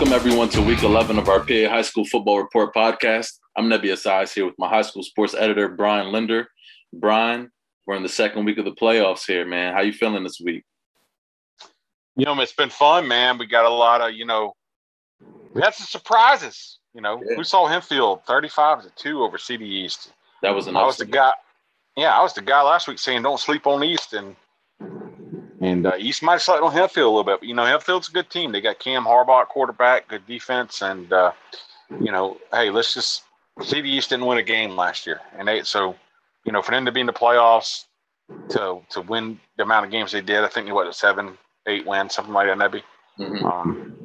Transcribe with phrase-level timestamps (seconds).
[0.00, 3.32] Welcome, everyone, to week 11 of our PA High School Football Report podcast.
[3.54, 6.48] I'm Nebby Asias here with my high school sports editor, Brian Linder.
[6.94, 7.50] Brian,
[7.86, 9.74] we're in the second week of the playoffs here, man.
[9.74, 10.64] How you feeling this week?
[12.16, 13.36] You know, it's been fun, man.
[13.36, 14.54] We got a lot of, you know,
[15.52, 16.78] we had some surprises.
[16.94, 17.36] You know, yeah.
[17.36, 20.14] we saw Hempfield 35 to 2 over CD East.
[20.40, 21.32] That was an I was the guy.
[21.94, 24.34] Yeah, I was the guy last week saying don't sleep on East and
[25.60, 28.08] and uh, East might have slept on Hempfield a little bit, but you know Hempfield's
[28.08, 28.52] a good team.
[28.52, 31.32] They got Cam Harbaugh quarterback, good defense, and uh,
[32.00, 33.24] you know, hey, let's just
[33.62, 35.94] see the East didn't win a game last year, and they so
[36.44, 37.84] you know for them to be in the playoffs
[38.50, 41.86] to to win the amount of games they did, I think they what seven, eight
[41.86, 42.82] wins, something like that, maybe.
[43.18, 43.44] Mm-hmm.
[43.44, 43.96] Um,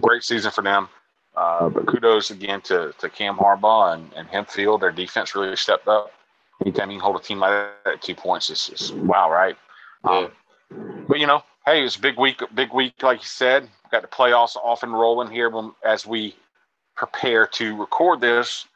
[0.00, 0.88] great season for them.
[1.34, 4.80] Uh, but kudos again to, to Cam Harbaugh and, and Hempfield.
[4.80, 6.12] Their defense really stepped up.
[6.60, 9.56] Anytime you can hold a team like that at two points, is, is wow, right?
[10.04, 10.30] Um,
[11.08, 13.68] but you know, hey, it's a big week, big week, like you said.
[13.90, 16.34] Got the playoffs off and rolling here when, as we
[16.96, 18.66] prepare to record this,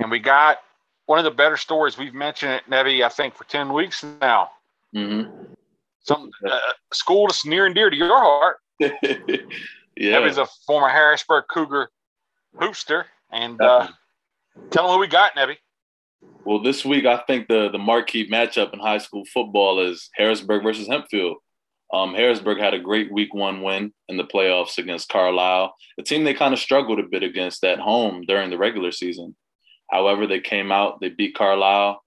[0.00, 0.58] and we got
[1.06, 4.50] one of the better stories we've mentioned it, Nebby, I think for ten weeks now.
[4.94, 5.52] Mm-hmm.
[6.00, 6.58] Some uh,
[6.92, 8.58] school that's near and dear to your heart.
[8.80, 8.90] yeah,
[9.96, 11.90] Nebby's a former Harrisburg Cougar
[12.60, 13.88] hoopster, and uh,
[14.70, 15.56] tell them who we got, Nebby.
[16.44, 20.62] Well, this week I think the the marquee matchup in high school football is Harrisburg
[20.62, 21.36] versus Hempfield.
[21.92, 26.24] Um, Harrisburg had a great week one win in the playoffs against Carlisle, a team
[26.24, 29.36] they kind of struggled a bit against at home during the regular season.
[29.90, 32.02] However, they came out, they beat Carlisle,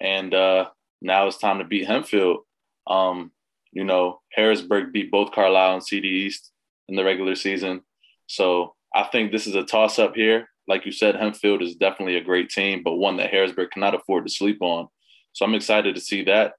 [0.00, 0.68] and uh,
[1.02, 2.38] now it's time to beat Hempfield.
[2.86, 3.32] Um,
[3.72, 6.52] you know, Harrisburg beat both Carlisle and CD East
[6.88, 7.80] in the regular season.
[8.26, 10.48] So I think this is a toss up here.
[10.66, 14.26] Like you said, Hempfield is definitely a great team, but one that Harrisburg cannot afford
[14.26, 14.88] to sleep on.
[15.32, 16.54] So I'm excited to see that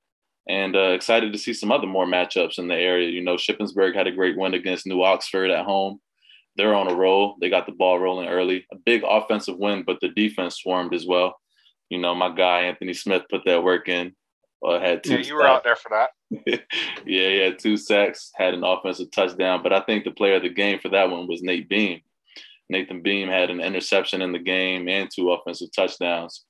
[0.48, 3.10] and uh, excited to see some other more matchups in the area.
[3.10, 6.00] You know, Shippensburg had a great win against New Oxford at home.
[6.56, 7.36] They're on a roll.
[7.42, 8.66] They got the ball rolling early.
[8.72, 11.36] A big offensive win, but the defense swarmed as well.
[11.90, 14.16] You know, my guy Anthony Smith put that work in.
[14.66, 15.16] Uh, had two.
[15.16, 16.62] Yeah, you were out there for that.
[17.06, 20.50] yeah, had two sacks, had an offensive touchdown, but I think the player of the
[20.50, 22.02] game for that one was Nate Beam.
[22.70, 26.46] Nathan Beam had an interception in the game and two offensive touchdowns.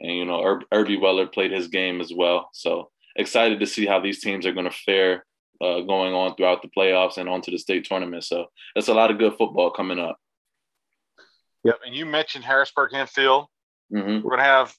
[0.00, 2.48] And, you know, Ir- Irby Weller played his game as well.
[2.52, 5.24] So excited to see how these teams are going to fare
[5.60, 8.24] uh, going on throughout the playoffs and onto the state tournament.
[8.24, 10.18] So it's a lot of good football coming up.
[11.64, 11.80] Yep.
[11.86, 13.46] And you mentioned Harrisburg Hempfield.
[13.92, 14.22] Mm-hmm.
[14.22, 14.74] We're going to have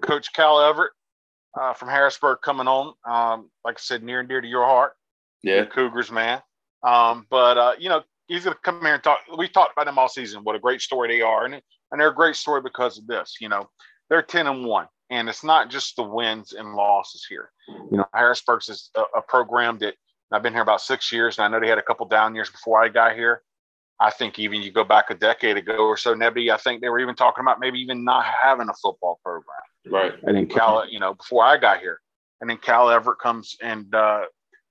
[0.00, 0.92] Coach Cal Everett
[1.58, 2.94] uh, from Harrisburg coming on.
[3.06, 4.92] Um, like I said, near and dear to your heart.
[5.42, 5.64] Yeah.
[5.64, 6.42] Cougars, man.
[6.82, 9.20] Um, but, uh, you know, he's going to come here and talk.
[9.36, 10.44] We've talked about them all season.
[10.44, 13.36] What a great story they are, and and they're a great story because of this.
[13.40, 13.68] You know,
[14.08, 17.50] they're ten and one, and it's not just the wins and losses here.
[17.68, 19.94] You know, Harrisburg's is a, a program that
[20.32, 22.50] I've been here about six years, and I know they had a couple down years
[22.50, 23.42] before I got here.
[24.00, 26.88] I think even you go back a decade ago or so, Nebby, I think they
[26.88, 29.56] were even talking about maybe even not having a football program.
[29.86, 30.12] Right.
[30.24, 32.00] And then Cal, you know, before I got here,
[32.40, 34.22] and then Cal Everett comes and, uh,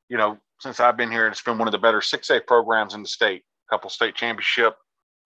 [0.09, 3.01] you know, since I've been here, it's been one of the better 6A programs in
[3.01, 3.43] the state.
[3.67, 4.77] A couple state championship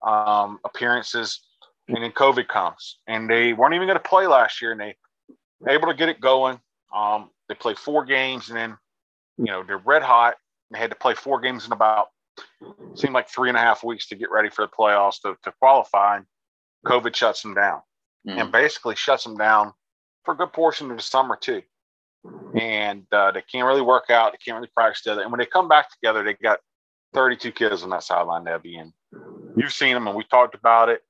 [0.06, 1.42] um, appearances,
[1.88, 4.96] and then COVID comes, and they weren't even going to play last year, and they
[5.60, 6.60] were able to get it going.
[6.94, 8.78] Um, they played four games, and then
[9.38, 10.36] you know they're red hot.
[10.72, 12.08] They had to play four games in about
[12.96, 15.52] seemed like three and a half weeks to get ready for the playoffs to, to
[15.60, 16.18] qualify.
[16.18, 16.26] And
[16.86, 17.82] COVID shuts them down,
[18.28, 18.40] mm-hmm.
[18.40, 19.74] and basically shuts them down
[20.26, 21.62] for a good portion of the summer too
[22.60, 24.32] and uh, they can't really work out.
[24.32, 25.22] They can't really practice together.
[25.22, 26.60] And when they come back together, they got
[27.14, 28.80] 32 kids on that sideline, Nebby.
[28.80, 28.94] And
[29.56, 31.02] you've seen them, and we talked about it.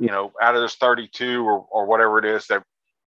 [0.00, 2.64] You know, out of those 32 or, or whatever it is, that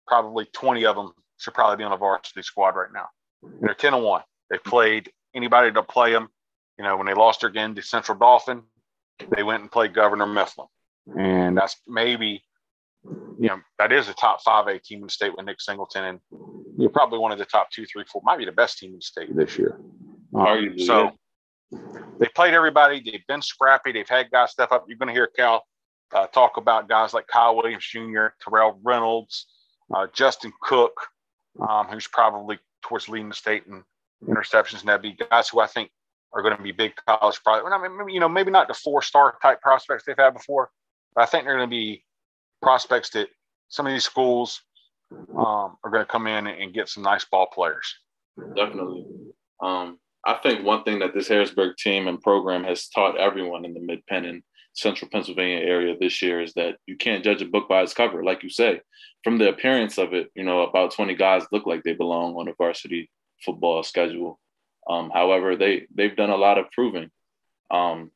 [0.07, 3.09] probably 20 of them should probably be on the varsity squad right now.
[3.43, 4.23] And they're 10 and 1.
[4.51, 6.29] They played anybody to play them.
[6.79, 8.63] You know, when they lost their game to Central Dauphin,
[9.35, 10.67] they went and played Governor Mifflin.
[11.19, 12.43] And that's maybe
[13.05, 16.05] you know, that is a top five A team in the state with Nick Singleton,
[16.05, 16.21] and
[16.81, 18.97] you're probably one of the top two, three, four, might be the best team in
[18.97, 19.79] the state this year.
[20.35, 21.13] Um, so
[22.19, 23.03] they played everybody.
[23.05, 23.93] They've been scrappy.
[23.93, 24.85] They've had guys step up.
[24.89, 25.65] You're going to hear Cal
[26.13, 29.47] uh, talk about guys like Kyle Williams Jr., Terrell Reynolds,
[29.95, 30.93] uh, Justin Cook,
[31.61, 33.85] um, who's probably towards leading the state in
[34.27, 34.81] interceptions.
[34.81, 35.91] And that'd be guys who I think
[36.33, 37.71] are going to be big college probably.
[37.71, 40.71] I mean, maybe, you know, maybe not the four star type prospects they've had before,
[41.15, 42.05] but I think they're going to be
[42.63, 43.29] prospects that
[43.69, 44.61] some of these schools
[45.13, 47.95] um, are going to come in and get some nice ball players.
[48.57, 49.07] Definitely.
[49.63, 53.75] Um, I think one thing that this Harrisburg team and program has taught everyone in
[53.75, 54.43] the Mid Penn and
[54.75, 58.23] Central Pennsylvania area this year is that you can't judge a book by its cover,
[58.23, 58.81] like you say.
[59.25, 62.49] From the appearance of it, you know, about 20 guys look like they belong on
[62.49, 63.11] a varsity
[63.45, 64.39] football schedule.
[64.89, 67.11] Um, however, they they've done a lot of proving.
[67.71, 68.11] Um,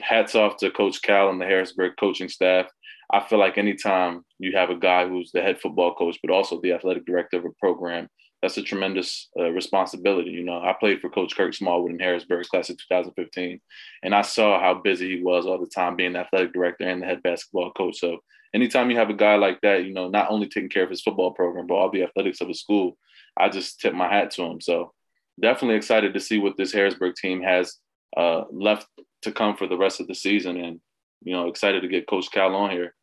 [0.00, 2.66] hats off to Coach Cal and the Harrisburg coaching staff.
[3.12, 6.60] I feel like anytime you have a guy who's the head football coach, but also
[6.60, 8.08] the athletic director of a program,
[8.42, 10.30] that's a tremendous uh, responsibility.
[10.30, 13.60] You know, I played for Coach Kirk Smallwood in Harrisburg, class of 2015,
[14.02, 17.00] and I saw how busy he was all the time being the athletic director and
[17.00, 17.98] the head basketball coach.
[17.98, 18.18] So
[18.54, 21.00] anytime you have a guy like that, you know, not only taking care of his
[21.00, 22.98] football program, but all the athletics of his school,
[23.36, 24.60] I just tip my hat to him.
[24.60, 24.92] So
[25.40, 27.76] definitely excited to see what this Harrisburg team has
[28.16, 28.86] uh, left
[29.22, 30.80] to come for the rest of the season, and
[31.24, 32.94] you know, excited to get Coach Cal on here.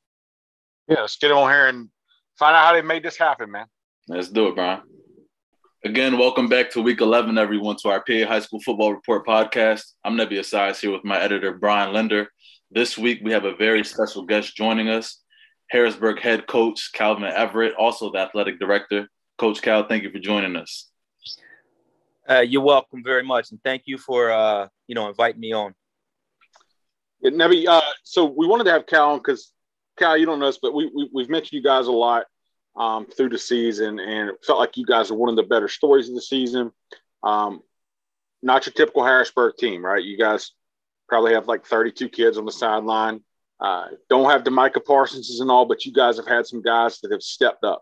[0.87, 1.89] Yeah, let's get him on here and
[2.37, 3.65] find out how they made this happen, man.
[4.07, 4.81] Let's do it, Brian.
[5.83, 9.83] Again, welcome back to week 11, everyone, to our PA High School Football Report podcast.
[10.03, 12.27] I'm Nebby Asias here with my editor, Brian Linder.
[12.69, 15.21] This week, we have a very special guest joining us
[15.71, 19.07] Harrisburg head coach Calvin Everett, also the athletic director.
[19.37, 20.89] Coach Cal, thank you for joining us.
[22.29, 25.73] Uh, you're welcome very much, and thank you for uh, you know inviting me on.
[27.21, 27.81] Yeah, Nebby, uh,
[28.11, 29.53] so we wanted to have Cal on because
[29.97, 32.25] Cal, you don't know this, but we, we have mentioned you guys a lot
[32.75, 35.69] um, through the season, and it felt like you guys are one of the better
[35.69, 36.73] stories of the season.
[37.23, 37.61] Um,
[38.43, 40.03] not your typical Harrisburg team, right?
[40.03, 40.51] You guys
[41.07, 43.21] probably have like 32 kids on the sideline.
[43.61, 46.99] Uh, don't have the Micah Parsons and all, but you guys have had some guys
[46.99, 47.81] that have stepped up.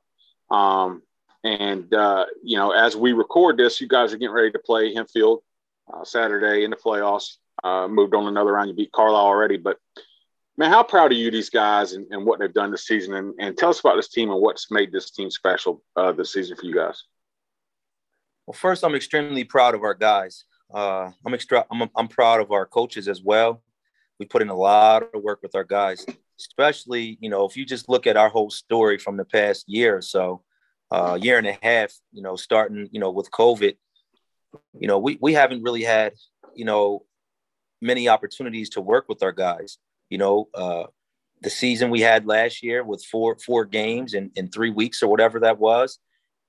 [0.52, 1.02] Um,
[1.44, 4.94] and uh, you know, as we record this, you guys are getting ready to play
[4.94, 5.40] Hempfield
[5.92, 7.38] uh, Saturday in the playoffs.
[7.64, 8.70] Uh, moved on another round.
[8.70, 9.80] You beat Carlisle already, but
[10.59, 13.15] man, how proud are you these guys and, and what they've done this season?
[13.15, 16.33] And, and, tell us about this team and what's made this team special uh, this
[16.33, 17.06] season for you guys.
[18.45, 20.44] Well, first, I'm extremely proud of our guys.
[20.71, 21.65] Uh, I'm extra.
[21.71, 23.63] I'm, I'm proud of our coaches as well
[24.19, 26.06] we put in a lot of work with our guys,
[26.38, 29.97] especially, you know, if you just look at our whole story from the past year
[29.97, 30.44] or so,
[30.91, 33.77] uh, year and a half, you know, starting, you know, with COVID,
[34.79, 36.13] you know, we, we haven't really had,
[36.53, 37.06] you know,
[37.81, 39.77] many opportunities to work with our guys.
[40.09, 40.85] You know, uh,
[41.41, 45.07] the season we had last year with four four games in, in three weeks or
[45.07, 46.00] whatever that was.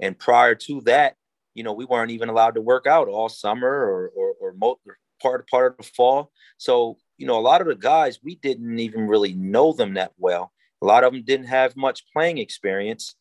[0.01, 1.15] And prior to that,
[1.55, 4.81] you know, we weren't even allowed to work out all summer or or, or, mo-
[5.23, 6.33] part part of the fall.
[6.59, 10.13] So you know, a lot of the guys, we didn't even really know them that
[10.17, 10.53] well.
[10.81, 13.15] A lot of them didn't have much playing experience.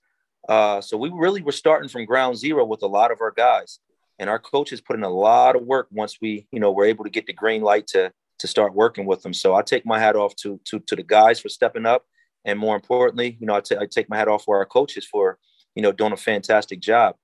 [0.47, 3.79] Uh, so we really were starting from ground zero with a lot of our guys.
[4.17, 7.03] And our coaches put in a lot of work once we, you know, were able
[7.03, 9.33] to get the green light to to start working with them.
[9.33, 12.05] So I take my hat off to to to the guys for stepping up,
[12.45, 15.05] and more importantly, you know, I, t- I take my hat off for our coaches
[15.05, 15.37] for,
[15.75, 17.15] you know, doing a fantastic job.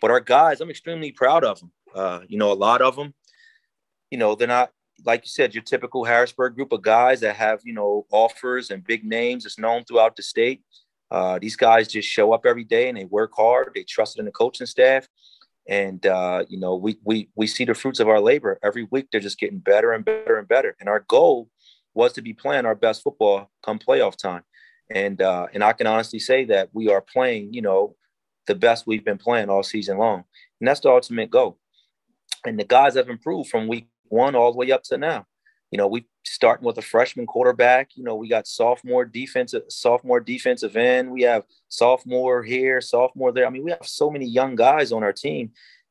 [0.00, 1.72] But our guys, I'm extremely proud of them.
[1.94, 3.14] Uh, you know, a lot of them,
[4.10, 4.70] you know, they're not
[5.04, 8.84] like you said, your typical Harrisburg group of guys that have, you know, offers and
[8.84, 10.62] big names that's known throughout the state.
[11.10, 13.70] Uh, these guys just show up every day and they work hard.
[13.74, 15.06] They trust in the coaching staff.
[15.66, 19.08] And, uh, you know, we, we, we see the fruits of our labor every week.
[19.10, 20.76] They're just getting better and better and better.
[20.78, 21.48] And our goal
[21.94, 24.42] was to be playing our best football come playoff time.
[24.90, 27.96] And, uh, and I can honestly say that we are playing, you know,
[28.46, 30.24] the best we've been playing all season long.
[30.60, 31.58] And that's the ultimate goal.
[32.44, 35.26] And the guys have improved from week one all the way up to now.
[35.74, 37.96] You know, we starting with a freshman quarterback.
[37.96, 41.10] You know, we got sophomore defensive, sophomore defensive end.
[41.10, 43.44] We have sophomore here, sophomore there.
[43.44, 45.50] I mean, we have so many young guys on our team,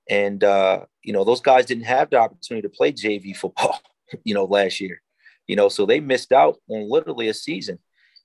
[0.09, 3.81] and uh, you know, those guys didn't have the opportunity to play JV football.
[4.23, 5.02] You know, last year.
[5.47, 7.80] You know, so they missed out on literally a season.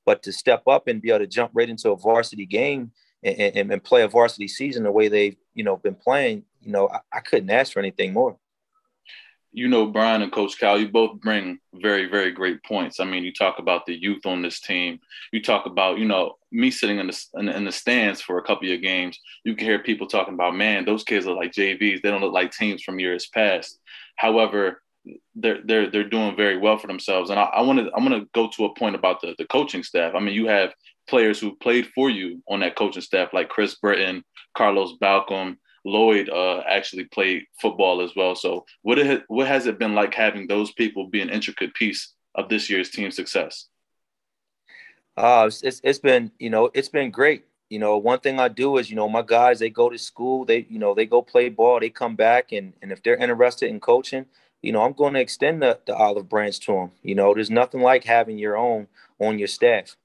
[0.05, 3.41] But to step up and be able to jump right into a varsity game and,
[3.57, 6.91] and, and play a varsity season the way they've you know been playing, you know,
[6.91, 8.39] I, I couldn't ask for anything more
[9.53, 13.01] you know, Brian and Coach Cal, you both bring very, very great points.
[13.01, 15.01] I mean, you talk about the youth on this team.
[15.33, 18.43] You talk about, you know, me sitting in the in, in the stands for a
[18.43, 19.19] couple of games.
[19.45, 22.03] You can hear people talking about, man, those kids are like JVs.
[22.03, 23.79] They don't look like teams from years past.
[24.17, 24.83] However,
[25.35, 27.31] they're they're they're doing very well for themselves.
[27.31, 29.83] And I want to I want to go to a point about the the coaching
[29.83, 30.15] staff.
[30.15, 30.75] I mean, you have
[31.09, 34.23] players who played for you on that coaching staff, like Chris Britton,
[34.57, 38.35] Carlos Balcom, Lloyd uh, actually played football as well.
[38.35, 42.15] So what it, what has it been like having those people be an intricate piece
[42.35, 43.67] of this year's team success?
[45.17, 47.45] Uh, it's, it's been, you know, it's been great.
[47.71, 50.45] You know, one thing I do is, you know, my guys, they go to school,
[50.45, 52.53] they, you know, they go play ball, they come back.
[52.53, 54.27] And, and if they're interested in coaching,
[54.63, 56.91] you know, I'm going to extend the, the olive branch to them.
[57.03, 58.87] You know, there's nothing like having your own
[59.21, 59.97] on your staff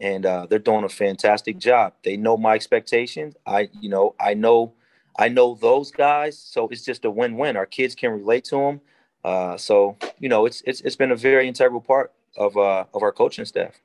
[0.00, 1.94] and uh, they're doing a fantastic job.
[2.04, 3.34] They know my expectations.
[3.46, 4.72] I, you know, I know
[5.16, 7.56] I know those guys, so it's just a win-win.
[7.56, 8.80] Our kids can relate to them,
[9.24, 13.02] uh, so you know it's it's it's been a very integral part of uh, of
[13.02, 13.80] our coaching staff.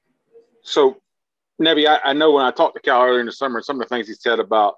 [0.61, 0.97] So,
[1.61, 3.87] Nebby, I, I know when I talked to Cal earlier in the summer, some of
[3.87, 4.75] the things he said about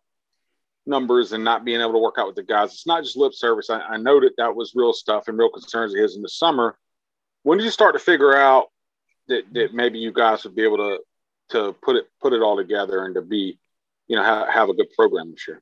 [0.86, 3.34] numbers and not being able to work out with the guys, it's not just lip
[3.34, 3.70] service.
[3.70, 6.30] I, I know that that was real stuff and real concerns of his in the
[6.30, 6.78] summer.
[7.44, 8.68] when did you start to figure out
[9.28, 11.00] that that maybe you guys would be able to
[11.50, 13.60] to put it put it all together and to be,
[14.08, 15.62] you know, have, have a good program this year?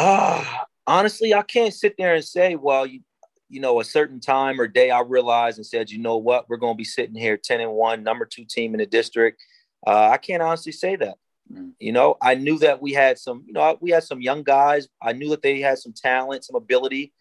[0.00, 3.00] Ah, uh, honestly, I can't sit there and say, well, you
[3.48, 6.58] you know, a certain time or day I realized and said, you know what, we're
[6.58, 9.42] going to be sitting here 10 and one, number two team in the district.
[9.86, 11.16] Uh, I can't honestly say that.
[11.52, 11.72] Mm.
[11.78, 14.88] You know, I knew that we had some, you know, we had some young guys.
[15.00, 17.12] I knew that they had some talent, some ability.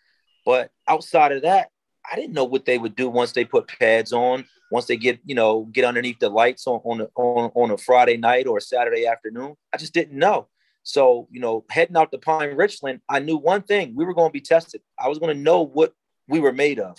[0.46, 1.70] But outside of that,
[2.10, 5.20] I didn't know what they would do once they put pads on, once they get,
[5.26, 8.58] you know, get underneath the lights on on a, on, on a Friday night or
[8.58, 9.56] a Saturday afternoon.
[9.74, 10.48] I just didn't know.
[10.88, 14.29] So, you know, heading out to Pine Richland, I knew one thing: we were going
[14.29, 14.79] to be tested.
[14.98, 15.94] I was going to know what
[16.29, 16.98] we were made of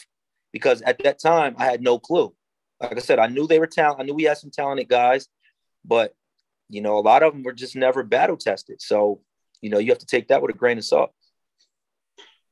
[0.52, 2.34] because at that time I had no clue.
[2.82, 4.00] Like I said, I knew they were talent.
[4.00, 5.26] I knew we had some talented guys,
[5.86, 6.14] but
[6.68, 8.82] you know, a lot of them were just never battle tested.
[8.82, 9.22] So,
[9.62, 11.10] you know, you have to take that with a grain of salt.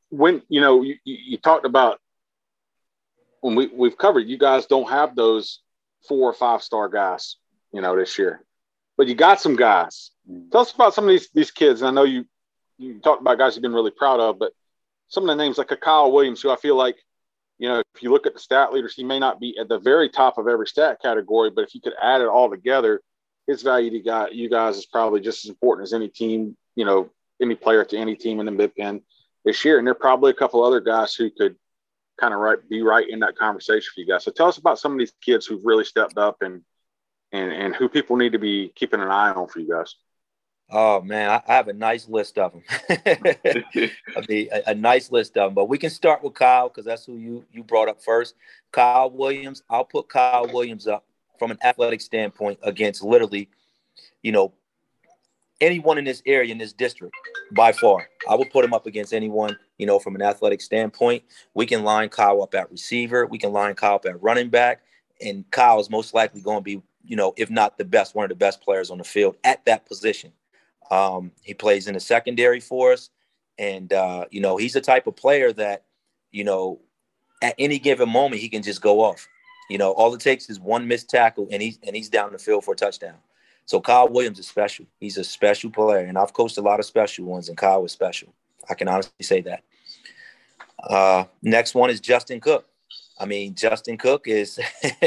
[0.08, 2.00] When you know you, you talked about
[3.42, 5.60] when we we've covered, you guys don't have those
[6.08, 7.36] four or five star guys,
[7.74, 8.42] you know, this year,
[8.96, 10.12] but you got some guys.
[10.30, 10.50] Mm-hmm.
[10.50, 11.82] Tell us about some of these these kids.
[11.82, 12.24] I know you
[12.78, 14.52] you talked about guys you've been really proud of, but
[15.08, 16.96] some of the names like a Kyle Williams, who I feel like,
[17.58, 19.78] you know, if you look at the stat leaders, he may not be at the
[19.78, 23.00] very top of every stat category, but if you could add it all together,
[23.46, 26.84] his value to got you guys is probably just as important as any team, you
[26.84, 27.08] know,
[27.40, 29.02] any player to any team in the Mid Penn
[29.44, 29.78] this year.
[29.78, 31.56] And there are probably a couple other guys who could
[32.20, 34.24] kind of right be right in that conversation for you guys.
[34.24, 36.62] So tell us about some of these kids who've really stepped up and
[37.32, 39.94] and and who people need to be keeping an eye on for you guys.
[40.68, 42.62] Oh man, I, have a nice list of them.
[42.90, 45.54] I mean, a, a, nice list of them.
[45.54, 48.34] But we can start with Kyle because that's who you you brought up first.
[48.72, 49.62] Kyle Williams.
[49.70, 51.04] I'll put Kyle Williams up
[51.38, 53.48] from an athletic standpoint against literally,
[54.22, 54.54] you know,
[55.60, 57.14] anyone in this area in this district
[57.52, 58.08] by far.
[58.28, 61.22] I would put him up against anyone, you know, from an athletic standpoint.
[61.54, 63.26] We can line Kyle up at receiver.
[63.26, 64.82] We can line Kyle up at running back.
[65.20, 68.24] And Kyle is most likely going to be, you know, if not the best, one
[68.24, 70.32] of the best players on the field at that position.
[70.90, 73.10] Um, he plays in the secondary for us,
[73.58, 75.84] and uh, you know he's the type of player that
[76.30, 76.80] you know
[77.42, 79.26] at any given moment he can just go off.
[79.68, 82.38] You know, all it takes is one missed tackle, and he's and he's down the
[82.38, 83.16] field for a touchdown.
[83.64, 84.86] So Kyle Williams is special.
[85.00, 87.92] He's a special player, and I've coached a lot of special ones, and Kyle was
[87.92, 88.32] special.
[88.70, 89.62] I can honestly say that.
[90.82, 92.66] Uh, next one is Justin Cook.
[93.18, 94.60] I mean, Justin Cook is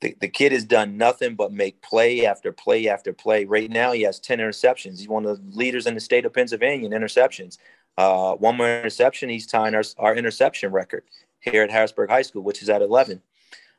[0.00, 3.44] the, the kid has done nothing but make play after play after play.
[3.44, 4.98] Right now, he has 10 interceptions.
[4.98, 7.58] He's one of the leaders in the state of Pennsylvania in interceptions.
[7.98, 11.04] Uh, one more interception, he's tying our, our interception record
[11.40, 13.20] here at Harrisburg High School, which is at 11.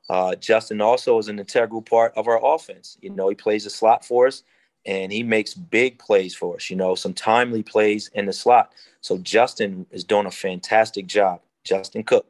[0.09, 2.97] Uh, Justin also is an integral part of our offense.
[3.01, 4.43] You know, he plays the slot for us
[4.85, 8.73] and he makes big plays for us, you know, some timely plays in the slot.
[9.01, 11.41] So Justin is doing a fantastic job.
[11.63, 12.25] Justin Cook.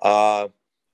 [0.00, 0.48] Uh,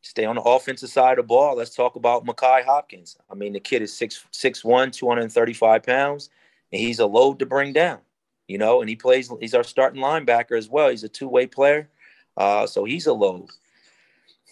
[0.07, 1.57] stay on the offensive side of the ball.
[1.57, 3.17] Let's talk about Makai Hopkins.
[3.29, 6.31] I mean, the kid is 6'1, 235 pounds,
[6.73, 7.99] and he's a load to bring down,
[8.47, 10.91] you know, and he plays, he's our starting linebacker as well.
[10.91, 11.89] He's a two way player.
[12.37, 13.49] Uh, so he's a load.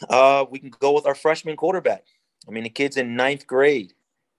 [0.08, 2.04] Uh, we can go with our freshman quarterback.
[2.48, 3.94] I mean, the kid's in ninth grade,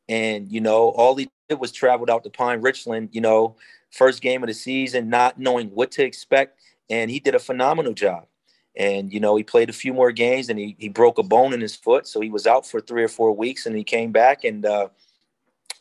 [0.10, 3.56] and, you know, all he did was traveled out to Pine Richland, you know,
[3.90, 6.60] first game of the season, not knowing what to expect.
[6.90, 8.28] And he did a phenomenal job.
[8.78, 11.54] And, you know, he played a few more games and he, he broke a bone
[11.54, 12.08] in his foot.
[12.08, 14.90] So he was out for three or four weeks and he came back and, uh,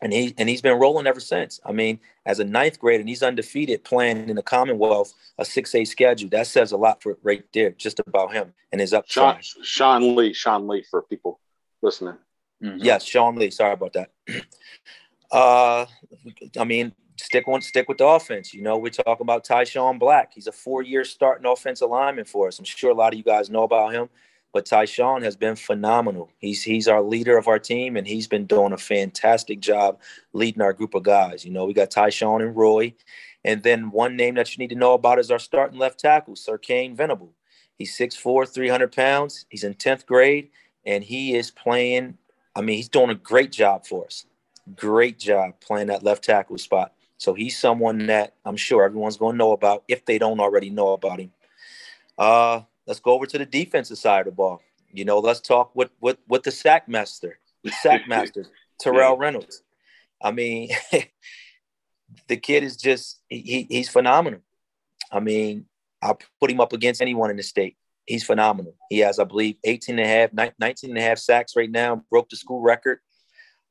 [0.00, 1.60] and he and he's been rolling ever since.
[1.64, 5.74] I mean, as a ninth grader, and he's undefeated playing in the Commonwealth, a six
[5.74, 6.28] A schedule.
[6.28, 9.04] That says a lot for right there, just about him and his up.
[9.08, 11.40] Sean, Sean Lee, Sean Lee, for people
[11.80, 12.18] listening.
[12.62, 12.78] Mm-hmm.
[12.84, 13.50] Yes, Sean Lee.
[13.50, 14.10] Sorry about that.
[15.32, 15.86] Uh,
[16.60, 18.52] I mean, stick on stick with the offense.
[18.52, 20.32] You know, we're talking about Tyshawn Black.
[20.34, 22.58] He's a four-year starting offensive lineman for us.
[22.58, 24.08] I'm sure a lot of you guys know about him,
[24.52, 26.30] but Tyshawn has been phenomenal.
[26.38, 30.00] He's he's our leader of our team, and he's been doing a fantastic job
[30.32, 31.44] leading our group of guys.
[31.44, 32.94] You know, we got Tyshawn and Roy.
[33.44, 36.34] And then one name that you need to know about is our starting left tackle,
[36.34, 37.34] Sir Kane Venable.
[37.76, 39.46] He's 6'4, 300 pounds.
[39.50, 40.50] He's in 10th grade,
[40.86, 42.16] and he is playing.
[42.56, 44.24] I mean, he's doing a great job for us.
[44.76, 46.92] Great job playing that left tackle spot.
[47.24, 50.68] So he's someone that I'm sure everyone's going to know about if they don't already
[50.68, 51.32] know about him.
[52.18, 54.60] Uh, let's go over to the defensive side of the ball.
[54.92, 58.44] You know, let's talk with with with the sack master, the sack master,
[58.78, 59.62] Terrell Reynolds.
[60.22, 60.68] I mean,
[62.28, 64.40] the kid is just he, he's phenomenal.
[65.10, 65.64] I mean,
[66.02, 67.78] I'll put him up against anyone in the state.
[68.04, 68.74] He's phenomenal.
[68.90, 72.04] He has, I believe, 18 and a half, 19 and a half sacks right now,
[72.10, 72.98] broke the school record.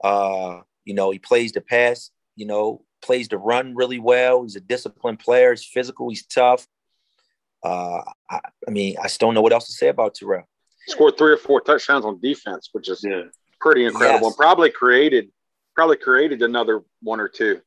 [0.03, 4.43] Uh, you know, he plays the pass, you know, plays the run really well.
[4.43, 5.51] He's a disciplined player.
[5.51, 6.09] He's physical.
[6.09, 6.65] He's tough.
[7.63, 10.47] Uh, I, I, mean, I still don't know what else to say about Terrell.
[10.87, 13.23] scored three or four touchdowns on defense, which is Yeah.
[13.61, 14.33] pretty incredible, Yes.
[14.33, 15.29] and probably created
[15.75, 17.59] probably created another one or two.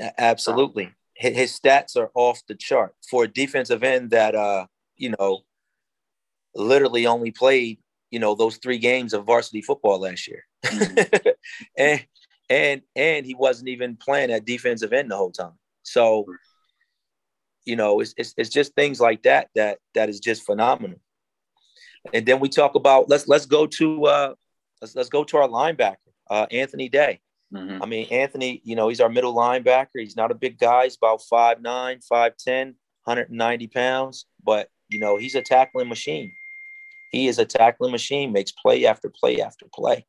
[0.00, 0.92] A- Absolutely.
[1.14, 4.66] His, his stats are off the chart for a defensive end that uh,
[4.96, 5.40] you know,
[6.54, 7.78] literally only played,
[8.10, 10.44] you know, those three games of varsity football last year.
[11.78, 12.04] and
[12.48, 15.58] and and he wasn't even playing at defensive end the whole time.
[15.82, 16.26] So,
[17.64, 21.00] you know, it's it's, it's just things like that that that is just phenomenal.
[22.12, 24.34] And then we talk about let's let's go to uh
[24.80, 25.96] let's let's go to our linebacker,
[26.30, 27.20] uh Anthony Day.
[27.52, 27.80] Mhm.
[27.82, 30.00] I mean, Anthony, you know, he's our middle linebacker.
[30.00, 30.84] He's not a big guy.
[30.84, 32.74] He's about 5'9, 5'10,
[33.04, 36.32] 190 pounds, but, you know, he's a tackling machine.
[37.12, 40.06] He is a tackling machine, makes play after play after play.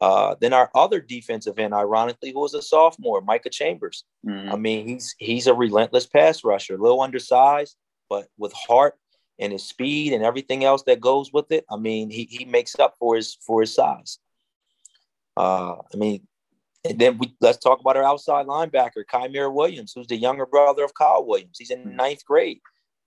[0.00, 4.04] Uh, then our other defensive end, ironically, who was a sophomore, Micah Chambers.
[4.26, 4.52] Mhm.
[4.52, 7.76] I mean, he's he's a relentless pass rusher, a little undersized,
[8.10, 8.94] but with heart
[9.38, 11.64] and his speed and everything else that goes with it.
[11.70, 14.18] I mean, he he makes up for his for his size.
[15.36, 16.26] Uh, I mean,
[16.84, 20.84] and then we let's talk about our outside linebacker, Kymir Williams, who's the younger brother
[20.84, 21.58] of Kyle Williams.
[21.58, 22.60] He's in ninth grade.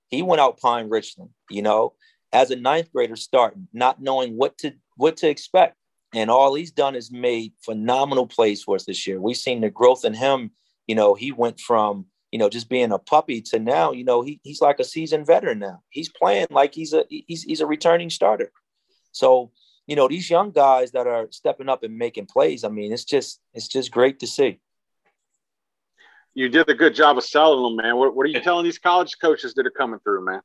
[0.09, 1.93] He went out Pine Richland, you know,
[2.33, 5.75] as a ninth grader starting, not knowing what to what to expect.
[6.13, 9.21] And all he's done is made phenomenal plays for us this year.
[9.21, 10.51] We've seen the growth in him.
[10.87, 14.21] You know, he went from, you know, just being a puppy to now, you know,
[14.23, 15.81] he, he's like a seasoned veteran now.
[15.89, 18.51] He's playing like he's a he's he's a returning starter.
[19.11, 19.51] So,
[19.85, 23.05] you know, these young guys that are stepping up and making plays, I mean, it's
[23.05, 24.59] just it's just great to see.
[26.33, 27.97] You did a good job of selling them, man.
[27.97, 30.41] What, what are you telling these college coaches that are coming through, man?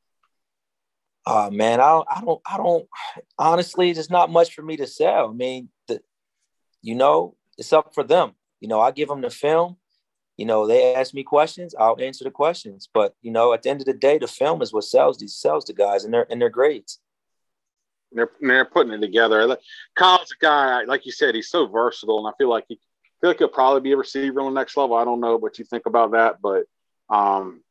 [1.26, 2.88] Uh man, I don't, I don't, I don't.
[3.38, 5.30] Honestly, there's not much for me to sell.
[5.30, 6.00] I mean, the,
[6.82, 8.32] you know, it's up for them.
[8.60, 9.76] You know, I give them the film.
[10.36, 12.88] You know, they ask me questions, I'll answer the questions.
[12.92, 15.36] But you know, at the end of the day, the film is what sells these
[15.36, 16.98] sells the guys and their and their grades.
[18.12, 19.56] They're they're putting it together.
[19.96, 23.16] Kyle's a guy, like you said, he's so versatile, and I feel like he I
[23.20, 24.96] feel like he'll probably be a receiver on the next level.
[24.96, 26.64] I don't know what you think about that, but
[27.08, 27.62] um,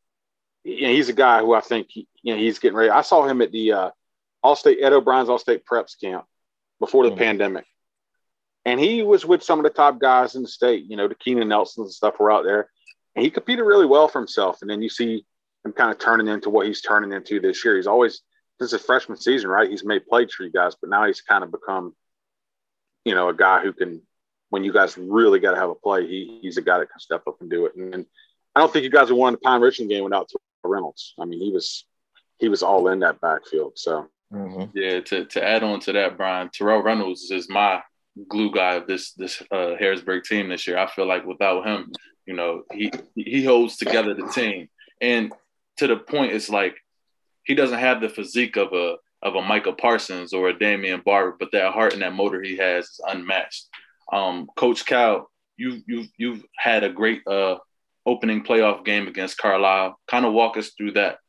[0.63, 2.89] you know, he's a guy who I think he, you know he's getting ready.
[2.89, 3.89] I saw him at the uh,
[4.41, 6.25] All State Ed O'Brien's All State Preps camp
[6.79, 7.17] before the Mhm.
[7.17, 7.65] pandemic,
[8.65, 10.85] and he was with some of the top guys in the state.
[10.85, 12.69] You know, the Keenan Nelsons and stuff were out there,
[13.15, 14.61] and he competed really well for himself.
[14.61, 15.25] And then you see
[15.65, 17.75] him kind of turning into what he's turning into this year.
[17.75, 18.21] He's always
[18.59, 19.69] since his freshman season, right?
[19.69, 21.95] He's made plays for you guys, but now he's kind of become,
[23.05, 24.01] you know, a guy who can,
[24.49, 26.99] when you guys really got to have a play, he, he's a guy that can
[26.99, 27.75] step up and do it.
[27.75, 28.05] And, and
[28.55, 30.29] I don't think you guys have won the Pine Richland game without
[30.69, 31.13] Reynolds.
[31.19, 31.85] I mean, he was
[32.39, 33.73] he was all in that backfield.
[33.75, 34.75] So Mm-hmm.
[34.75, 37.81] Yeah, to, to add on to that, Brian, Terrell Reynolds is my
[38.27, 40.77] glue guy of this this uh, Harrisburg team this year.
[40.77, 41.91] I feel like without him,
[42.25, 44.69] you know, he he holds together the team.
[45.01, 45.31] And
[45.77, 46.75] to the point, it's like
[47.43, 51.37] he doesn't have the physique of a of a Michael Parsons or a Damian Barber,
[51.39, 53.67] but that heart and that motor he has is unmatched.
[54.11, 57.57] Um, Coach Cal, you you you've had a great uh,
[58.05, 59.99] opening playoff game against Carlisle.
[60.07, 61.19] Kind of walk us through that.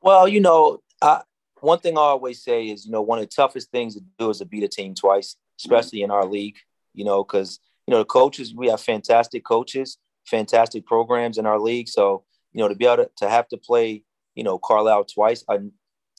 [0.00, 1.22] Well, you know, I,
[1.60, 4.30] one thing I always say is, you know, one of the toughest things to do
[4.30, 6.56] is to beat a team twice, especially in our league.
[6.94, 11.58] You know, because you know the coaches, we have fantastic coaches, fantastic programs in our
[11.58, 11.88] league.
[11.88, 14.02] So you know, to be able to, to have to play,
[14.34, 15.58] you know, Carlisle twice, I,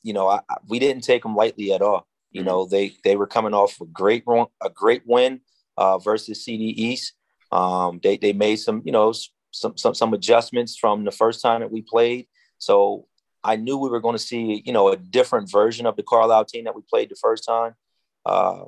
[0.04, 2.08] you know, I, I- we didn't take them lightly at all.
[2.32, 4.24] You know, they they were coming off a great
[4.62, 5.42] a great win
[5.78, 7.14] uh, versus CD East.
[7.52, 9.14] Um, they they made some, you know,
[9.52, 12.28] some some some adjustments from the first time that we played.
[12.58, 13.08] So
[13.44, 16.46] I knew we were going to see, you know, a different version of the Carlisle
[16.46, 17.74] team that we played the first time.
[18.26, 18.66] Uh,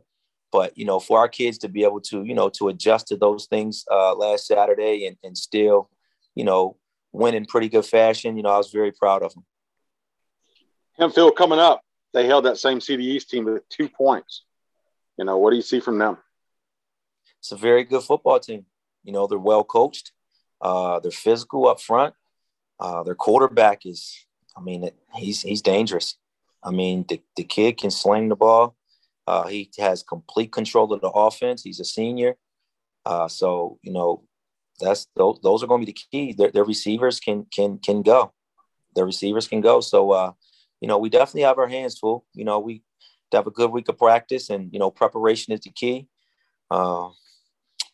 [0.52, 3.18] but you know, for our kids to be able to, you know, to adjust to
[3.18, 5.90] those things uh, last Saturday and, and still,
[6.36, 6.78] you know,
[7.12, 9.46] win in pretty good fashion, you know, I was very proud of them.
[11.00, 11.82] Hempfield coming up,
[12.14, 14.44] they held that same CD East team with two points.
[15.18, 16.18] You know, what do you see from them?
[17.40, 18.66] It's a very good football team.
[19.04, 20.12] You know, they're well coached.
[20.62, 22.14] Uh, they're physical up front.
[22.80, 24.26] Uh, their quarterback is,
[24.58, 26.18] I mean, he's he's dangerous.
[26.64, 28.76] I mean, the, the kid can sling the ball.
[29.28, 31.64] Uh, he has complete control of the offense.
[31.64, 32.38] He's a senior.
[33.06, 34.24] Uh, so, you know,
[34.80, 36.34] that's those, those are going to be the key.
[36.34, 38.34] Their, their receivers can can can go.
[38.96, 39.80] Their receivers can go.
[39.80, 40.32] So, uh,
[40.82, 42.26] you know, we definitely have our hands full.
[42.34, 42.84] You know, we
[43.32, 46.08] have a good week of practice, and you know, preparation is the key.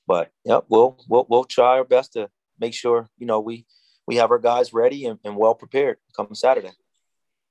[0.08, 3.66] But yep, we'll we'll we'll try our best to make sure you know we
[4.08, 6.72] we have our guys ready and, and well prepared come Saturday.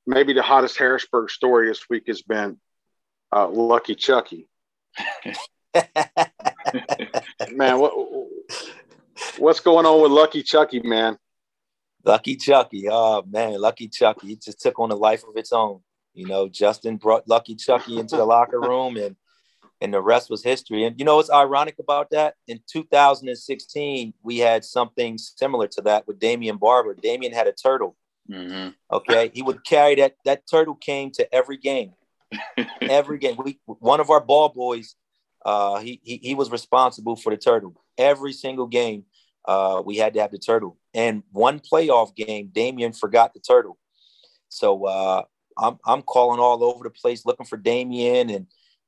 [0.07, 2.59] Maybe the hottest Harrisburg story this week has been
[3.33, 4.49] uh, Lucky Chucky.
[7.53, 7.93] Man, what
[9.39, 11.19] what's going on with Lucky Chucky, man?
[12.05, 15.81] Lucky Chucky, oh man, Lucky Chucky, it just took on a life of its own.
[16.15, 19.17] You know, Justin brought Lucky Chucky into the locker room, and
[19.81, 20.85] and the rest was history.
[20.85, 22.35] And you know what's ironic about that?
[22.49, 26.95] In 2016, we had something similar to that with Damian Barber.
[26.95, 27.97] Damian had a turtle.
[28.31, 28.71] Mm-hmm.
[28.91, 30.17] Okay, he would carry that.
[30.25, 31.93] That turtle came to every game.
[32.81, 33.37] every game.
[33.37, 34.95] We one of our ball boys.
[35.45, 37.81] Uh, he, he he was responsible for the turtle.
[37.97, 39.05] Every single game,
[39.47, 40.77] uh, we had to have the turtle.
[40.93, 43.79] And one playoff game, Damian forgot the turtle.
[44.49, 45.23] So uh,
[45.57, 48.47] I'm I'm calling all over the place looking for Damian and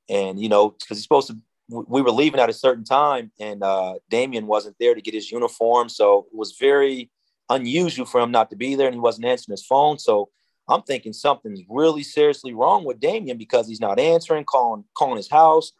[0.08, 1.38] and you know because he's supposed to.
[1.70, 5.30] We were leaving at a certain time, and uh, Damian wasn't there to get his
[5.30, 7.10] uniform, so it was very
[7.50, 9.98] unusual for him not to be there, and he wasn't answering his phone.
[9.98, 10.30] So
[10.68, 15.30] I'm thinking something's really seriously wrong with Damian because he's not answering, calling calling his
[15.30, 15.72] house.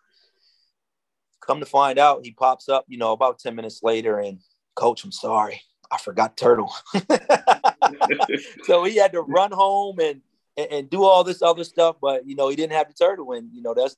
[1.46, 4.40] Come to find out, he pops up, you know, about 10 minutes later, and
[4.74, 6.74] coach, I'm sorry, I forgot turtle.
[8.64, 10.20] so he had to run home and,
[10.56, 13.32] and, and do all this other stuff, but you know, he didn't have the turtle,
[13.32, 13.96] and you know, that's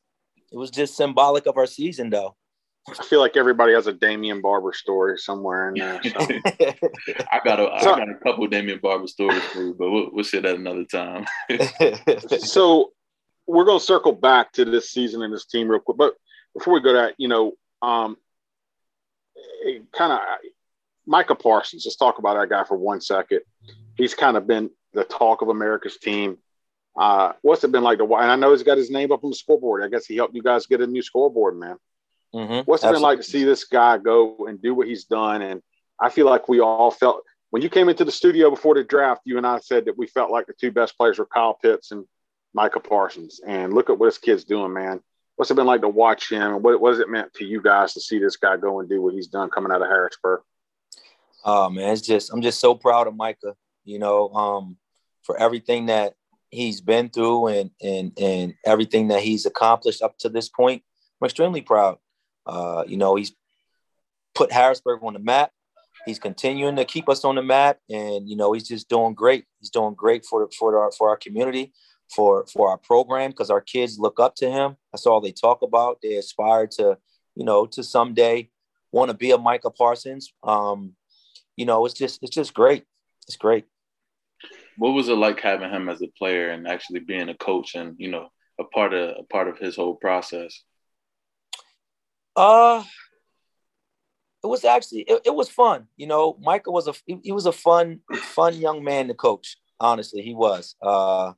[0.53, 2.37] it was just symbolic of our season, though.
[2.89, 6.01] I feel like everybody has a Damian Barber story somewhere in there.
[6.03, 6.19] So.
[7.31, 10.09] I got a so, I got a couple Damian Barber stories for you, but we'll,
[10.13, 11.27] we'll say that another time.
[12.41, 12.93] so
[13.47, 16.15] we're going to circle back to this season and this team real quick, but
[16.55, 18.17] before we go to that, you know, um,
[19.93, 20.21] kind of
[21.07, 21.85] Micah Parsons.
[21.85, 23.41] Let's talk about that guy for one second.
[23.97, 26.39] He's kind of been the talk of America's team.
[26.98, 28.22] Uh, what's it been like to watch?
[28.22, 29.83] And I know he's got his name up on the scoreboard.
[29.83, 31.76] I guess he helped you guys get a new scoreboard, man.
[32.35, 32.61] Mm-hmm.
[32.64, 32.94] What's it Absolutely.
[32.94, 35.42] been like to see this guy go and do what he's done?
[35.42, 35.62] And
[36.00, 39.22] I feel like we all felt when you came into the studio before the draft,
[39.24, 41.90] you and I said that we felt like the two best players were Kyle Pitts
[41.90, 42.05] and
[42.55, 43.40] Micah Parsons.
[43.44, 45.00] And look at what this kid's doing, man.
[45.37, 46.62] What's it been like to watch him?
[46.62, 49.03] What, what has it meant to you guys to see this guy go and do
[49.03, 50.40] what he's done coming out of Harrisburg?
[51.44, 53.57] Oh man, it's just I'm just so proud of Micah.
[53.85, 54.76] You know, um,
[55.22, 56.14] for everything that
[56.51, 60.83] he's been through and and and everything that he's accomplished up to this point.
[61.21, 61.99] I'm extremely proud.
[62.47, 63.33] Uh, you know, he's
[64.35, 65.53] put Harrisburg on the map.
[66.07, 69.45] He's continuing to keep us on the map, and you know, he's just doing great.
[69.61, 71.73] He's doing great for for our for our community,
[72.15, 74.77] for for our program, because our kids look up to him.
[74.93, 75.99] That's all they talk about.
[76.03, 76.99] They aspire to,
[77.35, 78.51] you know, to someday
[78.93, 80.33] want to be a Micah Parsons.
[80.43, 80.95] Um,
[81.57, 82.85] you know, it's just it's just great.
[83.29, 83.67] It's great
[84.81, 87.97] what was it like having him as a player and actually being a coach and
[87.99, 90.64] you know a part of a part of his whole process?
[92.35, 92.83] Uh
[94.43, 95.87] it was actually it, it was fun.
[95.99, 99.59] You know, Michael was a he, he, was a fun fun young man to coach.
[99.79, 100.77] Honestly, he was.
[100.81, 101.35] Uh,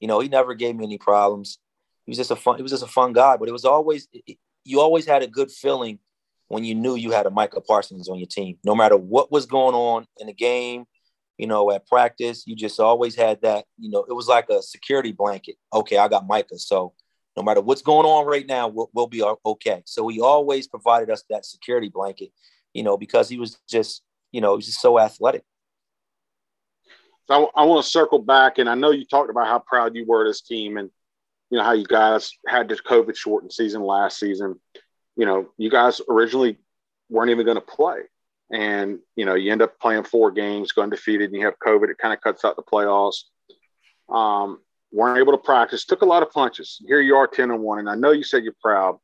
[0.00, 1.58] you know, he never gave me any problems.
[2.06, 2.56] He was just a fun.
[2.56, 3.36] He was just a fun guy.
[3.36, 6.00] But it was always it, you always had a good feeling
[6.48, 9.46] when you knew you had a Michael Parsons on your team, no matter what was
[9.46, 10.86] going on in the game,
[11.40, 14.60] you know, at practice, you just always had that, you know, it was like a
[14.60, 15.56] security blanket.
[15.72, 16.58] Okay, I got Micah.
[16.58, 16.92] So
[17.34, 19.82] no matter what's going on right now, we'll, we'll be okay.
[19.86, 22.28] So he always provided us that security blanket,
[22.74, 25.42] you know, because he was just, you know, he was just so athletic.
[27.26, 29.96] So I, I want to circle back, and I know you talked about how proud
[29.96, 30.90] you were of this team, and
[31.48, 34.60] you know how you guys had this COVID shortened season last season.
[35.16, 36.58] You know, you guys originally
[37.08, 38.00] weren't even going to play
[38.50, 41.90] and you know you end up playing four games, go undefeated, and you have COVID.
[41.90, 43.22] It kind of cuts out the playoffs.
[44.08, 44.60] Um,
[44.92, 45.84] weren't able to practice.
[45.84, 46.82] Took a lot of punches.
[46.86, 48.98] Here you are, ten and one, and I know you said you're proud.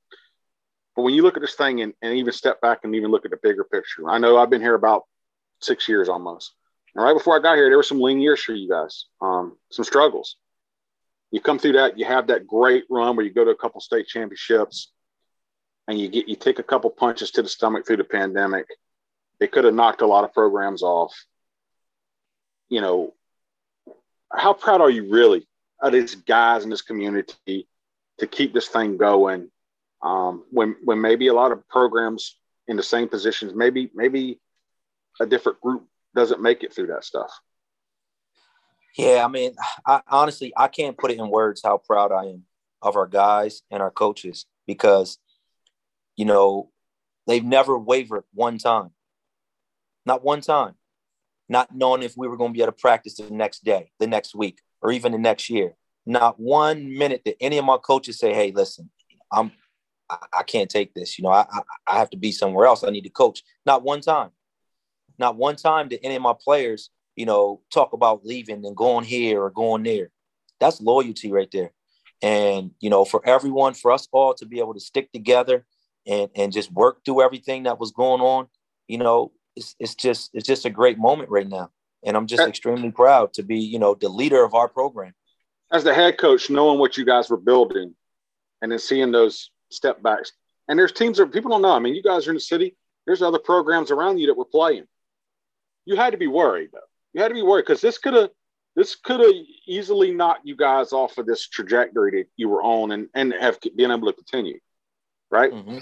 [0.96, 3.26] But when you look at this thing and, and even step back and even look
[3.26, 5.02] at the bigger picture, I know I've been here about
[5.60, 6.54] six years almost.
[6.94, 9.58] And right before I got here, there were some lean years for you guys, um,
[9.70, 10.36] some struggles.
[11.30, 13.80] You come through that, you have that great run where you go to a couple
[13.82, 14.90] state championships,
[15.86, 18.66] and you get you take a couple punches to the stomach through the pandemic
[19.40, 21.14] they could have knocked a lot of programs off.
[22.68, 23.14] You know,
[24.32, 25.46] how proud are you really
[25.80, 27.68] of these guys in this community
[28.18, 29.50] to keep this thing going?
[30.02, 32.36] Um, when when maybe a lot of programs
[32.68, 34.40] in the same positions, maybe maybe
[35.20, 37.30] a different group doesn't make it through that stuff.
[38.96, 39.54] Yeah, I mean,
[39.86, 42.44] I, honestly, I can't put it in words how proud I am
[42.80, 45.18] of our guys and our coaches because,
[46.16, 46.70] you know,
[47.26, 48.90] they've never wavered one time.
[50.06, 50.74] Not one time.
[51.48, 54.06] Not knowing if we were going to be able to practice the next day, the
[54.06, 55.74] next week, or even the next year.
[56.06, 58.90] Not one minute did any of my coaches say, "Hey, listen,
[59.32, 59.52] I'm,
[60.08, 61.18] I, I can't take this.
[61.18, 62.84] You know, I, I, I have to be somewhere else.
[62.84, 64.30] I need to coach." Not one time.
[65.18, 69.04] Not one time did any of my players, you know, talk about leaving and going
[69.04, 70.10] here or going there.
[70.60, 71.72] That's loyalty right there.
[72.22, 75.64] And you know, for everyone, for us all to be able to stick together
[76.06, 78.46] and and just work through everything that was going on,
[78.88, 81.70] you know, it's, it's just it's just a great moment right now
[82.04, 85.12] and i'm just extremely proud to be you know the leader of our program
[85.72, 87.94] as the head coach, knowing what you guys were building,
[88.62, 90.32] and then seeing those step backs.
[90.68, 91.72] And there's teams that people don't know.
[91.72, 92.76] I mean, you guys are in the city.
[93.06, 94.84] There's other programs around you that were playing.
[95.84, 96.80] You had to be worried though.
[97.12, 98.30] You had to be worried because this could have
[98.74, 99.32] this could have
[99.66, 103.58] easily knocked you guys off of this trajectory that you were on and, and have
[103.74, 104.58] been able to continue.
[105.30, 105.52] Right?
[105.52, 105.78] Mm-hmm.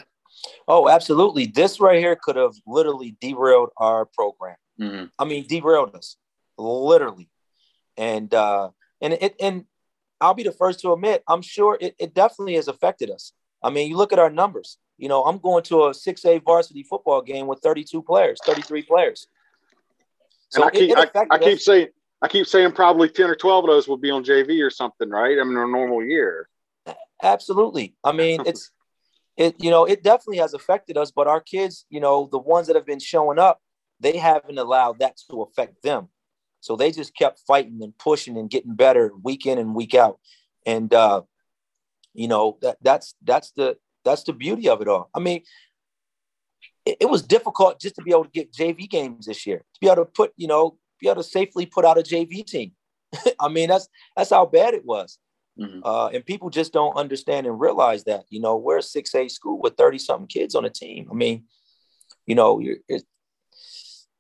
[0.69, 1.47] Oh, absolutely.
[1.47, 4.57] This right here could have literally derailed our program.
[4.81, 5.05] Mm-hmm.
[5.19, 6.17] I mean, derailed us,
[6.59, 7.29] literally.
[7.97, 8.71] And uh,
[9.01, 9.65] and it and
[10.21, 13.33] I'll be the first to admit, I'm sure it, it definitely has affected us.
[13.63, 14.79] I mean, you look at our numbers.
[14.97, 19.27] You know, I'm going to a 6A varsity football game with 32 players, 33 players.
[20.51, 21.89] So and I keep, it, I, I keep saying,
[22.23, 25.11] I keep saying probably 10 or 12 of those will be on JV or something,
[25.11, 25.39] right?
[25.39, 26.49] I mean, a normal year.
[27.23, 27.95] Absolutely.
[28.05, 28.71] I mean, it's,
[29.37, 32.67] it, you know, it definitely has affected us, but our kids, you know, the ones
[32.67, 33.61] that have been showing up,
[34.01, 36.09] they haven't allowed that to affect them.
[36.61, 40.19] So they just kept fighting and pushing and getting better week in and week out.
[40.65, 41.23] And, uh,
[42.15, 45.11] you know, that that's, that's the, that's the beauty of it all.
[45.15, 45.43] I mean,
[46.87, 49.81] it, it was difficult just to be able to get JV games this year, to
[49.81, 52.73] be able to put, you know, be able to safely put out a JV team.
[53.41, 55.19] I mean, that's, that's how bad it was.
[55.59, 55.81] Mm-hmm.
[55.85, 59.61] Uh, and people just don't understand and realize that, you know, we're a 6A school
[59.61, 61.09] with 30 something kids on a team.
[61.11, 61.45] I mean,
[62.27, 63.05] you know, it's,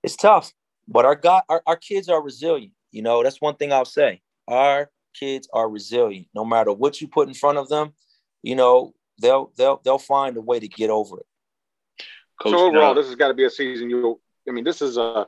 [0.02, 0.52] it's tough,
[0.86, 2.72] but our, God, our, our kids are resilient.
[2.92, 4.20] You know, that's one thing I'll say.
[4.46, 6.28] Our kids are resilient.
[6.34, 7.94] No matter what you put in front of them,
[8.42, 11.26] you know, they'll, they'll, they'll find a way to get over it.
[12.40, 14.96] Coach so overall, this has got to be a season you, I mean, this is
[14.98, 15.26] a,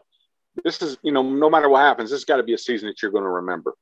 [0.62, 2.88] this is, you know, no matter what happens, this has got to be a season
[2.88, 3.75] that you're going to remember.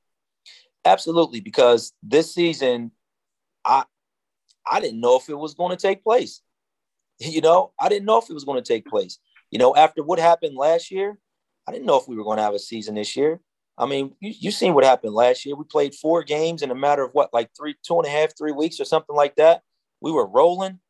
[0.84, 2.90] Absolutely, because this season,
[3.64, 3.84] I
[4.70, 6.40] I didn't know if it was going to take place.
[7.20, 9.18] You know, I didn't know if it was going to take place.
[9.50, 11.16] You know, after what happened last year,
[11.66, 13.40] I didn't know if we were going to have a season this year.
[13.78, 15.56] I mean, you you seen what happened last year.
[15.56, 18.36] We played four games in a matter of what, like three, two and a half,
[18.36, 19.62] three weeks or something like that.
[20.00, 20.80] We were rolling.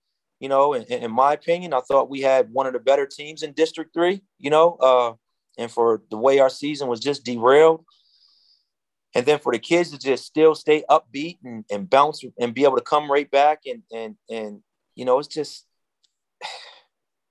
[0.40, 3.42] You know, in, in my opinion, I thought we had one of the better teams
[3.42, 4.22] in District Three.
[4.38, 5.12] You know, uh,
[5.58, 7.84] and for the way our season was just derailed,
[9.14, 12.64] and then for the kids to just still stay upbeat and, and bounce and be
[12.64, 14.60] able to come right back and and and
[14.94, 15.66] you know it's just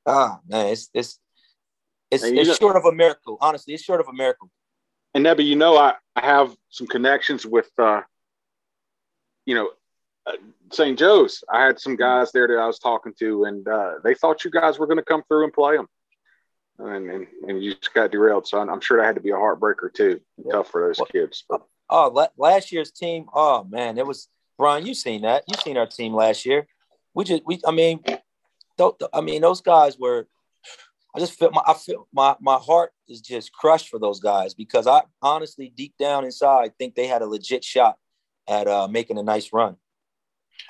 [0.06, 1.20] ah man it's it's
[2.12, 3.38] it's, it's short of a miracle.
[3.42, 4.50] Honestly it's short of a miracle.
[5.16, 8.02] And Nebby, you know I, I have some connections with uh
[9.46, 9.70] you know
[10.26, 10.34] uh,
[10.72, 10.98] St.
[10.98, 11.44] Joe's.
[11.52, 14.52] I had some guys there that I was talking to and uh, they thought you
[14.52, 15.88] guys were going to come through and play them
[16.80, 19.36] and, and, and you just got derailed so I'm sure that had to be a
[19.36, 20.22] heartbreaker too.
[20.38, 20.54] Yeah.
[20.54, 21.62] tough for those well, kids but
[21.96, 23.28] Oh, last year's team.
[23.36, 24.28] Oh man, it was
[24.58, 24.84] Brian.
[24.84, 25.44] You seen that?
[25.48, 26.66] You seen our team last year?
[27.14, 27.62] We just we.
[27.68, 28.04] I mean,
[29.14, 30.28] I mean those guys were.
[31.16, 34.56] I just feel my I feel my my heart is just crushed for those guys
[34.56, 37.98] because I honestly deep down inside think they had a legit shot
[38.50, 39.76] at uh, making a nice run.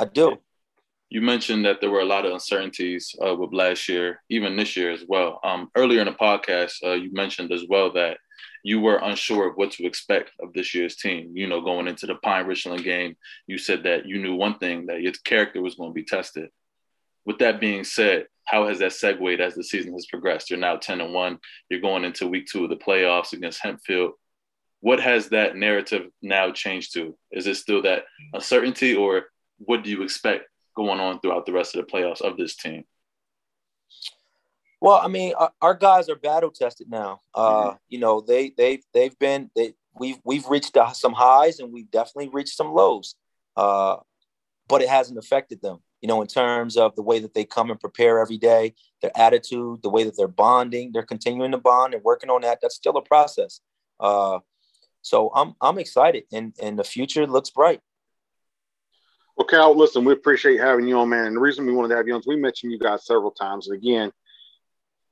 [0.02, 0.40] I do.
[1.10, 4.76] You mentioned that there were a lot of uncertainties uh, with last year, even this
[4.76, 5.40] year as well.
[5.46, 8.18] Um, earlier in the podcast, uh, you mentioned as well that
[8.63, 11.32] you were unsure of what to expect of this year's team.
[11.36, 13.15] You know, going into the Pine Richland game,
[13.47, 16.49] you said that you knew one thing that your character was going to be tested.
[17.25, 20.49] With that being said, how has that segued as the season has progressed?
[20.49, 21.39] You're now 10 and 1.
[21.69, 24.12] You're going into week two of the playoffs against Hempfield.
[24.82, 27.17] What has that narrative now changed to?
[27.32, 28.03] Is it still that
[28.34, 29.27] uncertainty, or
[29.58, 32.84] what do you expect going on throughout the rest of the playoffs of this team?
[34.84, 37.22] Well, I mean, our, our guys are battle tested now.
[37.34, 37.76] Uh, mm-hmm.
[37.88, 42.28] You know, they they they've been they we've we've reached some highs and we've definitely
[42.34, 43.15] reached some lows,
[43.56, 43.96] uh,
[44.67, 45.78] but it hasn't affected them.
[46.02, 49.17] You know, in terms of the way that they come and prepare every day, their
[49.17, 52.60] attitude, the way that they're bonding, they're continuing to bond and working on that.
[52.62, 53.62] That's still a process.
[54.02, 54.39] Uh,
[55.02, 57.80] so I'm I'm excited, and and the future looks bright.
[59.38, 61.28] Well, Cal, listen, we appreciate having you on, man.
[61.28, 63.32] And the reason we wanted to have you on is we mentioned you guys several
[63.32, 64.12] times, and again,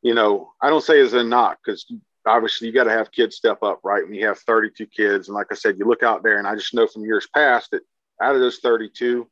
[0.01, 1.85] you know, I don't say as a knock because
[2.25, 4.03] obviously you got to have kids step up, right?
[4.03, 6.55] When you have 32 kids, and like I said, you look out there, and I
[6.55, 7.81] just know from years past that
[8.21, 9.27] out of those 32,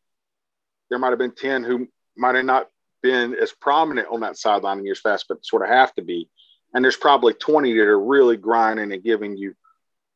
[0.90, 2.68] there might have been 10 who might have not
[3.02, 6.30] been as prominent on that sideline in years past, but sort of have to be.
[6.74, 9.56] And there's probably 20 that are really grinding and giving you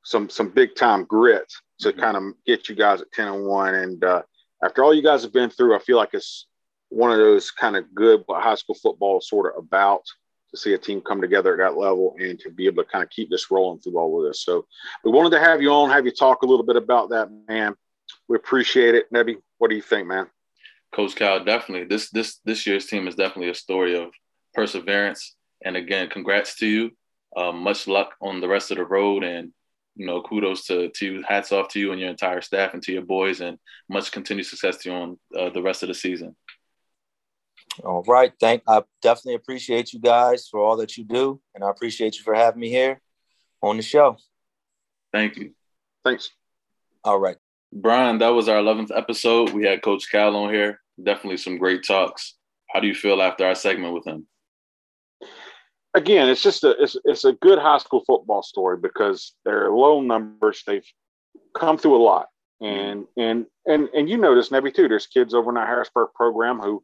[0.04, 2.00] some some big time grit to mm-hmm.
[2.00, 3.76] kind of get you guys at 10 and 1.
[3.76, 4.22] And uh,
[4.64, 6.48] after all you guys have been through, I feel like it's
[6.90, 10.04] one of those kind of good but high school football sort of about
[10.54, 13.04] to see a team come together at that level and to be able to kind
[13.04, 14.42] of keep this rolling through all of this.
[14.42, 14.66] So
[15.04, 17.76] we wanted to have you on, have you talk a little bit about that, man.
[18.28, 19.12] We appreciate it.
[19.12, 20.28] Nebby, what do you think, man?
[20.94, 21.88] Coach Cal, definitely.
[21.88, 24.12] This this this year's team is definitely a story of
[24.54, 25.36] perseverance.
[25.66, 26.92] And again, congrats to you.
[27.36, 29.24] Uh, much luck on the rest of the road.
[29.24, 29.52] And
[29.96, 31.24] you know, kudos to to you.
[31.28, 33.58] Hats off to you and your entire staff and to your boys, and
[33.90, 36.36] much continued success to you on uh, the rest of the season.
[37.84, 38.32] All right.
[38.40, 41.42] Thank I definitely appreciate you guys for all that you do.
[41.56, 43.02] And I appreciate you for having me here
[43.62, 44.18] on the show.
[45.12, 45.52] Thank you.
[46.04, 46.30] Thanks.
[47.04, 47.38] All right.
[47.72, 49.52] Brian, that was our 11th episode.
[49.52, 50.80] We had Coach Cal on here.
[51.02, 52.36] Definitely some great talks.
[52.70, 54.28] How do you feel after our segment with him?
[55.96, 60.02] Again, it's just a it's, it's a good high school football story because they're low
[60.02, 60.64] numbers.
[60.66, 60.86] They've
[61.56, 62.28] come through a lot,
[62.62, 62.66] mm-hmm.
[62.66, 64.88] and and and and you notice maybe too.
[64.88, 66.84] There's kids over in our Harrisburg program who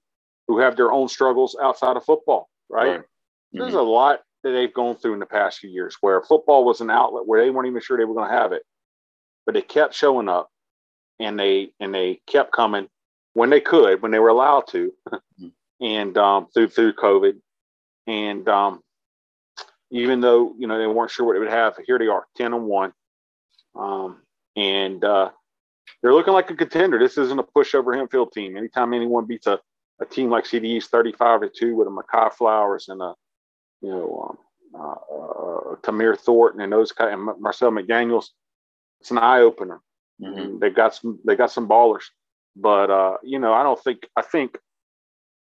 [0.49, 2.87] who have their own struggles outside of football, right?
[2.87, 2.99] right.
[3.01, 3.59] Mm-hmm.
[3.59, 6.81] There's a lot that they've gone through in the past few years where football was
[6.81, 8.63] an outlet where they weren't even sure they were going to have it,
[9.45, 10.49] but they kept showing up
[11.19, 12.87] and they and they kept coming
[13.33, 15.49] when they could, when they were allowed to, mm-hmm.
[15.85, 17.33] and um, through through COVID,
[18.07, 18.81] and um,
[19.91, 22.55] even though you know they weren't sure what it would have, here they are, ten
[22.55, 22.91] and one,
[23.75, 24.23] um,
[24.55, 25.29] and uh,
[26.01, 26.97] they're looking like a contender.
[26.97, 28.57] This isn't a pushover Hempfield team.
[28.57, 29.59] Anytime anyone beats a
[30.01, 33.13] a team like CDE's 35 to 2 with a Makai Flowers and a,
[33.81, 34.37] you know, um,
[34.73, 38.27] uh, uh, Tamir Thornton and those kind and Marcel McDaniels,
[39.01, 39.81] it's an eye opener.
[40.21, 40.59] Mm-hmm.
[40.59, 42.03] They got some, they got some ballers,
[42.55, 44.57] but, uh, you know, I don't think, I think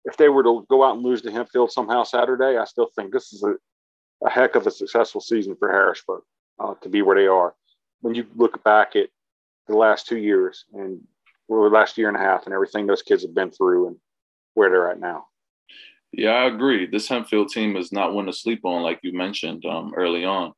[0.04, 3.12] if they were to go out and lose to Hempfield somehow Saturday, I still think
[3.12, 3.54] this is a,
[4.24, 6.22] a heck of a successful season for Harrisburg
[6.58, 7.54] uh, to be where they are.
[8.00, 9.08] When you look back at
[9.68, 11.00] the last two years and
[11.48, 13.96] the last year and a half and everything those kids have been through and
[14.54, 15.26] where they're at now.
[16.12, 16.86] Yeah, I agree.
[16.86, 20.52] This Hempfield team is not one to sleep on, like you mentioned um, early on.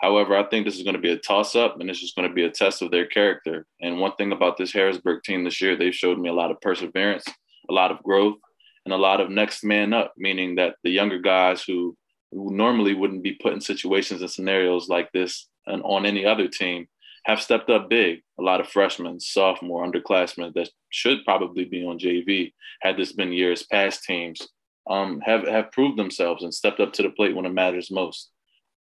[0.00, 2.28] However, I think this is going to be a toss up and it's just going
[2.28, 3.66] to be a test of their character.
[3.80, 6.60] And one thing about this Harrisburg team this year, they've showed me a lot of
[6.60, 7.24] perseverance,
[7.68, 8.36] a lot of growth,
[8.84, 11.96] and a lot of next man up, meaning that the younger guys who,
[12.32, 16.48] who normally wouldn't be put in situations and scenarios like this and on any other
[16.48, 16.86] team
[17.24, 18.20] have stepped up big.
[18.38, 23.32] A lot of freshmen, sophomore, underclassmen that should probably be on JV had this been
[23.32, 24.46] years past teams
[24.88, 28.30] um, have have proved themselves and stepped up to the plate when it matters most.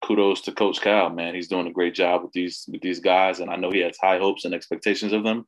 [0.04, 1.34] Kudos to Coach Cal, man.
[1.34, 3.98] He's doing a great job with these with these guys, and I know he has
[4.02, 5.46] high hopes and expectations of them.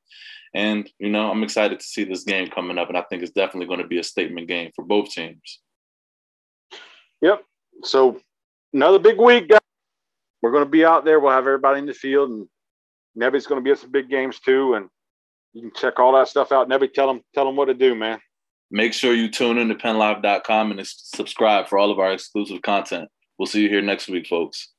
[0.54, 3.32] And you know, I'm excited to see this game coming up, and I think it's
[3.32, 5.60] definitely going to be a statement game for both teams.
[7.22, 7.44] Yep.
[7.84, 8.22] So
[8.74, 9.60] another big week, guys.
[10.42, 11.20] We're going to be out there.
[11.20, 12.48] We'll have everybody in the field, and
[13.20, 14.90] Nebby's going to be at some big games too, and
[15.54, 16.70] you can check all that stuff out.
[16.70, 18.20] Nebby, tell them tell them what to do, man.
[18.72, 23.10] Make sure you tune in to PennLive.com and subscribe for all of our exclusive content.
[23.38, 24.74] We'll see you here next week, folks.